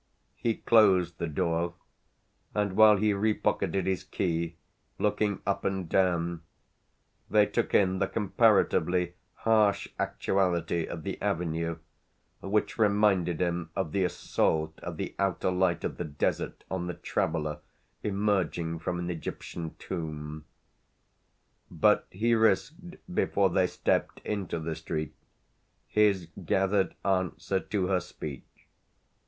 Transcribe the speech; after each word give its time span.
He 0.35 0.55
closed 0.55 1.19
the 1.19 1.27
door 1.27 1.75
and, 2.55 2.75
while 2.75 2.97
he 2.97 3.13
re 3.13 3.35
pocketed 3.35 3.85
his 3.85 4.03
key, 4.03 4.55
looking 4.97 5.43
up 5.45 5.63
and 5.63 5.87
down, 5.87 6.41
they 7.29 7.45
took 7.45 7.75
in 7.75 7.99
the 7.99 8.07
comparatively 8.07 9.13
harsh 9.45 9.87
actuality 9.99 10.87
of 10.87 11.03
the 11.03 11.21
Avenue, 11.21 11.77
which 12.41 12.79
reminded 12.79 13.39
him 13.39 13.69
of 13.75 13.91
the 13.91 14.03
assault 14.03 14.79
of 14.81 14.97
the 14.97 15.13
outer 15.19 15.51
light 15.51 15.83
of 15.83 15.97
the 15.97 16.03
Desert 16.03 16.63
on 16.71 16.87
the 16.87 16.95
traveller 16.95 17.59
emerging 18.01 18.79
from 18.79 18.97
an 18.97 19.11
Egyptian 19.11 19.75
tomb. 19.77 20.45
But 21.69 22.07
he 22.09 22.33
risked 22.33 22.95
before 23.13 23.51
they 23.51 23.67
stepped 23.67 24.19
into 24.25 24.57
the 24.59 24.73
street 24.73 25.13
his 25.87 26.27
gathered 26.43 26.95
answer 27.05 27.59
to 27.59 27.85
her 27.85 27.99
speech. 27.99 28.47